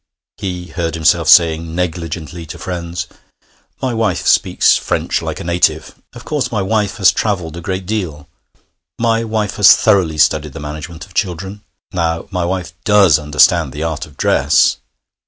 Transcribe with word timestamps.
He 0.37 0.69
heard 0.69 0.95
himself 0.95 1.29
saying 1.29 1.75
negligently 1.75 2.47
to 2.47 2.57
friends: 2.57 3.05
'My 3.83 3.93
wife 3.93 4.25
speaks 4.25 4.75
French 4.75 5.21
like 5.21 5.39
a 5.39 5.43
native. 5.43 5.93
Of 6.13 6.25
course, 6.25 6.51
my 6.51 6.63
wife 6.63 6.97
has 6.97 7.11
travelled 7.11 7.55
a 7.55 7.61
great 7.61 7.85
deal. 7.85 8.27
My 8.97 9.23
wife 9.23 9.57
has 9.57 9.75
thoroughly 9.75 10.17
studied 10.17 10.53
the 10.53 10.59
management 10.59 11.05
of 11.05 11.13
children. 11.13 11.61
Now, 11.93 12.25
my 12.31 12.45
wife 12.45 12.73
does 12.83 13.19
understand 13.19 13.73
the 13.73 13.83
art 13.83 14.07
of 14.07 14.17
dress. 14.17 14.77